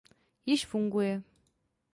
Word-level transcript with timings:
Již 0.45 0.65
funguje. 0.65 1.21